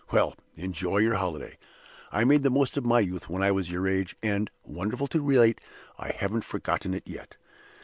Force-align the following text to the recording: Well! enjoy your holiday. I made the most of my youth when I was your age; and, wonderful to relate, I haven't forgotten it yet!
Well! 0.11 0.33
enjoy 0.55 0.97
your 0.97 1.13
holiday. 1.13 1.59
I 2.11 2.23
made 2.23 2.41
the 2.41 2.49
most 2.49 2.75
of 2.75 2.83
my 2.83 3.01
youth 3.01 3.29
when 3.29 3.43
I 3.43 3.51
was 3.51 3.69
your 3.69 3.87
age; 3.87 4.15
and, 4.23 4.49
wonderful 4.63 5.05
to 5.05 5.21
relate, 5.21 5.61
I 5.99 6.09
haven't 6.09 6.43
forgotten 6.43 6.95
it 6.95 7.03
yet! 7.07 7.37